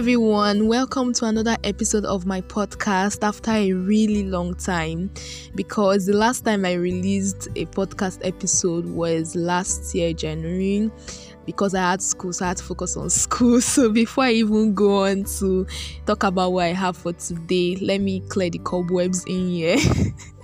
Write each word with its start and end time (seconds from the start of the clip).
everyone, 0.00 0.66
welcome 0.66 1.12
to 1.12 1.26
another 1.26 1.58
episode 1.62 2.06
of 2.06 2.24
my 2.24 2.40
podcast 2.40 3.22
after 3.22 3.50
a 3.50 3.70
really 3.74 4.24
long 4.24 4.54
time 4.54 5.10
because 5.54 6.06
the 6.06 6.14
last 6.14 6.42
time 6.42 6.64
I 6.64 6.72
released 6.72 7.48
a 7.48 7.66
podcast 7.66 8.26
episode 8.26 8.86
was 8.86 9.36
last 9.36 9.94
year, 9.94 10.14
January, 10.14 10.90
because 11.44 11.74
I 11.74 11.90
had 11.90 12.00
school, 12.00 12.32
so 12.32 12.46
I 12.46 12.48
had 12.48 12.56
to 12.56 12.64
focus 12.64 12.96
on 12.96 13.10
school. 13.10 13.60
So 13.60 13.90
before 13.90 14.24
I 14.24 14.30
even 14.30 14.72
go 14.72 15.04
on 15.04 15.24
to 15.38 15.66
talk 16.06 16.24
about 16.24 16.54
what 16.54 16.64
I 16.64 16.72
have 16.72 16.96
for 16.96 17.12
today, 17.12 17.76
let 17.82 18.00
me 18.00 18.20
clear 18.20 18.48
the 18.48 18.60
cobwebs 18.60 19.22
in 19.26 19.50
here. 19.50 19.76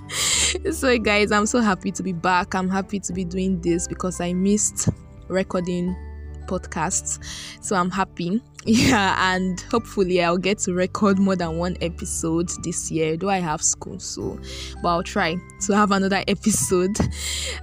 so, 0.70 0.98
guys, 0.98 1.32
I'm 1.32 1.46
so 1.46 1.62
happy 1.62 1.92
to 1.92 2.02
be 2.02 2.12
back. 2.12 2.54
I'm 2.54 2.68
happy 2.68 3.00
to 3.00 3.12
be 3.14 3.24
doing 3.24 3.62
this 3.62 3.88
because 3.88 4.20
I 4.20 4.34
missed 4.34 4.90
recording 5.28 5.96
podcasts. 6.46 7.18
So 7.64 7.74
I'm 7.74 7.90
happy. 7.90 8.42
Yeah, 8.64 9.34
and 9.34 9.60
hopefully 9.60 10.22
I'll 10.22 10.38
get 10.38 10.58
to 10.60 10.72
record 10.72 11.20
more 11.20 11.36
than 11.36 11.56
one 11.56 11.76
episode 11.80 12.50
this 12.64 12.90
year. 12.90 13.16
Do 13.16 13.28
I 13.28 13.38
have 13.38 13.62
school? 13.62 14.00
So, 14.00 14.40
but 14.82 14.88
I'll 14.88 15.02
try 15.04 15.36
to 15.66 15.76
have 15.76 15.92
another 15.92 16.24
episode. 16.28 16.98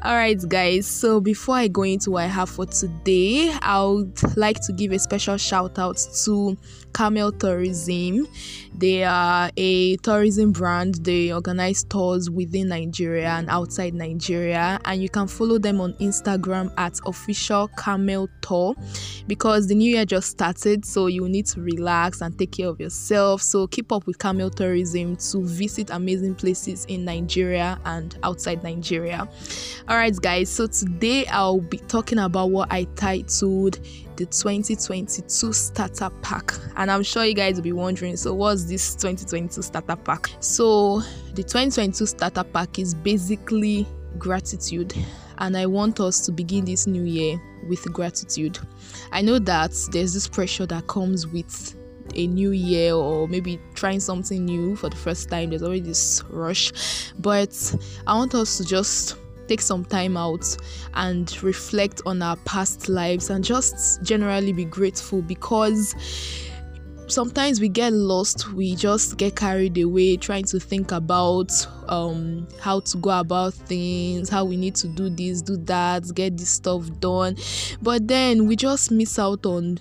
All 0.02 0.16
right, 0.16 0.40
guys. 0.48 0.88
So 0.88 1.20
before 1.20 1.56
I 1.56 1.68
go 1.68 1.84
into 1.84 2.12
what 2.12 2.24
I 2.24 2.28
have 2.28 2.50
for 2.50 2.66
today, 2.66 3.54
I 3.62 3.84
would 3.84 4.38
like 4.38 4.62
to 4.62 4.72
give 4.72 4.94
a 4.94 5.00
special 5.00 5.36
shout 5.36 5.78
out 5.78 5.98
to 6.24 6.58
Camel 6.94 7.32
Tourism. 7.34 8.28
They 8.76 9.04
are 9.04 9.52
a 9.58 9.98
tourism 9.98 10.52
brand. 10.52 10.96
They 11.04 11.34
organize 11.34 11.84
tours 11.84 12.30
within 12.30 12.70
Nigeria 12.70 13.30
and 13.30 13.50
outside 13.50 13.94
Nigeria, 13.94 14.80
and 14.86 15.02
you 15.02 15.10
can 15.10 15.28
follow 15.28 15.58
them 15.58 15.82
on 15.82 15.94
Instagram 15.96 16.72
at 16.78 17.00
official 17.06 17.68
Camel 17.78 18.30
Tour 18.42 18.76
because 19.28 19.68
the 19.68 19.76
new 19.76 19.92
year 19.92 20.06
just 20.06 20.30
started, 20.30 20.86
so 20.94 21.08
you 21.08 21.28
need 21.28 21.48
to 21.48 21.60
relax 21.60 22.22
and 22.22 22.38
take 22.38 22.52
care 22.52 22.68
of 22.68 22.80
yourself. 22.80 23.42
So 23.42 23.66
keep 23.66 23.92
up 23.92 24.06
with 24.06 24.20
Camel 24.20 24.52
Tourism 24.52 25.16
to 25.16 25.44
visit 25.44 25.90
amazing 25.90 26.36
places 26.36 26.86
in 26.86 27.04
Nigeria 27.04 27.80
and 27.86 28.16
outside 28.22 28.64
Nigeria. 28.64 29.28
All 29.88 29.98
right, 29.98 30.16
guys. 30.16 30.52
So 30.52 30.68
today 30.68 31.26
I'll 31.26 31.62
be 31.62 31.80
talking 31.80 32.20
about 32.20 32.52
what 32.52 32.72
I 32.72 32.84
titled 32.96 33.80
the 34.18 34.28
2022 34.28 35.52
starter 35.54 36.12
pack 36.22 36.54
and 36.76 36.92
i'm 36.92 37.02
sure 37.02 37.26
you 37.26 37.34
guys 37.34 37.56
will 37.56 37.64
be 37.64 37.72
wondering 37.72 38.16
so 38.16 38.32
what's 38.32 38.66
this 38.66 38.94
2022 38.94 39.64
starter 39.64 39.96
pack 39.96 40.30
so 40.40 41.00
the 41.34 41.42
2022 41.42 42.06
starter 42.06 42.44
pack 42.44 42.78
is 42.78 42.94
basically 42.94 43.88
gratitude 44.20 44.94
and 45.40 45.58
i 45.58 45.66
want 45.66 46.00
us 46.00 46.24
to 46.28 46.32
begin 46.32 46.64
this 46.64 46.86
new 46.86 47.02
year 47.02 47.42
with 47.68 47.92
gratitude. 47.92 48.60
I 49.12 49.22
know 49.22 49.40
that 49.40 49.74
there's 49.92 50.14
this 50.14 50.28
pressure 50.28 50.66
that 50.68 50.88
comes 50.88 51.28
with 51.28 51.76
a 52.16 52.28
new 52.28 52.52
year 52.52 52.94
or 52.94 53.28
maybe 53.28 53.60
trying 53.76 54.00
something 54.00 54.46
new 54.46 54.76
for 54.76 54.90
the 54.90 54.96
first 54.96 55.30
time. 55.30 55.50
There's 55.50 55.64
already 55.64 55.82
this 55.82 56.24
rush. 56.30 57.12
But 57.20 57.76
i 58.08 58.16
want 58.16 58.36
us 58.36 58.58
to 58.58 58.66
just 58.66 59.18
take 59.48 59.62
some 59.62 59.84
time 59.86 60.16
out 60.16 60.58
and 60.94 61.42
reflect 61.44 62.02
on 62.06 62.22
our 62.22 62.38
past 62.38 62.88
lives 62.88 63.30
and 63.30 63.44
just 63.44 64.02
generally 64.02 64.54
be 64.54 64.66
grateful 64.66 65.22
because 65.22 65.96
sometimes 67.08 67.60
we 67.60 67.68
get 67.70 67.92
lost 67.94 68.54
we 68.54 68.76
just 68.76 69.18
get 69.18 69.36
carried 69.36 69.78
away 69.78 70.18
trying 70.18 70.46
to 70.46 70.60
think 70.60 70.92
about 70.92 71.52
um, 71.88 72.48
how 72.60 72.80
to 72.80 72.98
go 72.98 73.10
about 73.20 73.54
things 73.54 74.30
how 74.30 74.46
we 74.46 74.56
need 74.56 74.76
to 74.76 74.88
do 74.88 75.10
this 75.10 75.42
do 75.42 75.58
that 75.58 76.04
get 76.16 76.38
this 76.38 76.50
stuff 76.50 76.88
done. 77.00 77.36
But 77.82 78.08
then 78.08 78.48
we 78.48 78.56
just 78.56 78.92
miss 78.92 79.20
out 79.20 79.46
on 79.46 79.78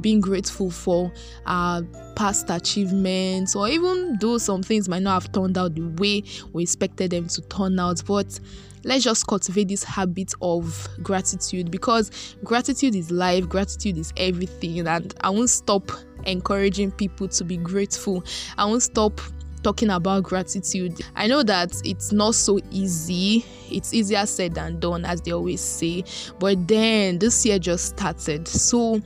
being 0.00 0.20
grateful 0.20 0.70
for 0.70 1.12
our 1.46 1.82
past 2.16 2.50
achievements 2.50 3.54
or 3.54 3.68
even 3.68 4.16
though 4.20 4.38
some 4.38 4.62
things 4.62 4.88
might 4.88 5.02
not 5.02 5.22
have 5.22 5.32
turned 5.32 5.56
out 5.56 5.74
the 5.74 5.86
way 6.02 6.22
we 6.52 6.62
expected 6.62 7.10
them 7.10 7.28
to 7.28 7.40
turn 7.42 7.78
out. 7.78 8.02
But 8.06 8.38
let's 8.82 9.04
just 9.04 9.26
cultivate 9.26 9.68
this 9.68 9.84
habit 9.84 10.34
of 10.42 10.88
gratitude 11.02 11.70
because 11.70 12.34
gratitude 12.42 12.94
is 12.94 13.10
life 13.10 13.48
gratitude 13.48 13.96
is 13.96 14.12
everything. 14.16 14.86
And 14.86 15.14
i 15.20 15.30
won't 15.30 15.50
stop 15.50 15.90
encouraging 16.26 16.90
people 16.90 17.28
to 17.28 17.44
be 17.44 17.56
grateful 17.56 18.24
i 18.58 18.64
won't 18.64 18.82
stop 18.82 19.20
talking 19.64 19.90
about 19.90 20.22
gratitude. 20.22 21.00
I 21.16 21.26
know 21.26 21.42
that 21.42 21.74
it's 21.84 22.12
not 22.12 22.34
so 22.34 22.60
easy. 22.70 23.44
It's 23.70 23.92
easier 23.92 24.26
said 24.26 24.54
than 24.54 24.78
done, 24.78 25.04
as 25.04 25.22
they 25.22 25.32
always 25.32 25.60
say. 25.62 26.04
But 26.38 26.68
then 26.68 27.18
this 27.18 27.44
year 27.44 27.58
just 27.58 27.96
started. 27.96 28.46
So 28.46 29.00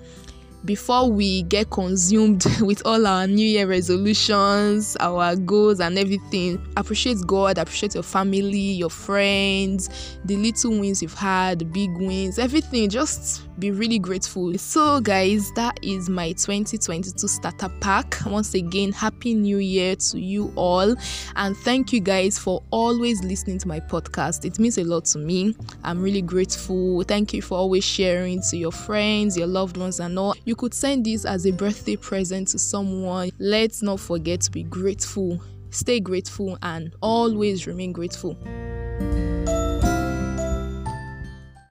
before 0.65 1.11
we 1.11 1.43
get 1.45 1.71
consumed 1.71 2.45
with 2.61 2.83
all 2.85 3.07
our 3.07 3.27
new 3.27 3.47
year 3.47 3.67
resolutions 3.67 4.97
our 5.01 5.37
goals 5.37 5.81
and 5.81 5.99
everything 5.99 6.61
appreciate 6.77 7.19
god 7.27 7.59
appreciate 7.59 7.95
your 7.95 8.03
family 8.03 8.73
your 8.73 8.91
friends 8.91 10.19
the 10.25 10.37
little 10.37 10.79
wins 10.79 11.01
you've 11.03 11.15
had 11.15 11.59
the 11.59 11.65
big 11.65 11.91
wins 11.97 12.39
everything. 12.39 12.89
Just 12.89 13.43
be 13.59 13.71
really 13.71 13.99
grateful. 13.99 14.57
So 14.57 15.01
guys 15.01 15.51
that 15.53 15.79
is 15.83 16.09
my 16.09 16.33
2022 16.33 17.27
starter 17.27 17.69
pack. 17.81 18.19
Once 18.27 18.55
again 18.55 18.93
happy 18.93 19.35
new 19.35 19.59
year 19.59 19.97
to 19.97 20.21
you 20.21 20.53
all. 20.57 20.95
And 21.37 21.57
thank 21.59 21.93
you 21.93 22.01
guys 22.01 22.39
for 22.39 22.63
always 22.71 23.23
listening 23.25 23.59
to 23.59 23.69
my 23.69 23.81
podcast. 23.81 24.45
It 24.45 24.59
means 24.59 24.79
a 24.79 24.85
lot 24.85 25.05
to 25.07 25.19
me. 25.19 25.57
I'm 25.83 26.01
really 26.01 26.23
grateful. 26.23 27.03
Thank 27.03 27.33
you 27.33 27.43
for 27.43 27.59
always 27.59 27.85
sharing 27.85 28.41
to 28.51 28.57
your 28.57 28.73
friends 28.73 29.37
your 29.37 29.49
loved 29.49 29.77
ones 29.77 30.01
and 30.01 30.19
all 30.19 30.35
you 30.49 30.57
could 30.57 30.73
send 30.73 31.05
this 31.05 31.27
as 31.27 31.45
a 31.45 31.51
birthday 31.51 31.95
present 31.95 32.49
to 32.49 32.59
someone. 32.59 33.29
Let's 33.39 33.83
not 33.83 34.01
forget 34.01 34.41
to 34.41 34.51
be 34.51 34.63
grateful. 34.63 35.43
Stay 35.69 36.01
grateful 36.01 36.57
and 36.63 36.95
always 37.03 37.67
remain 37.67 37.93
grateful. 37.93 38.35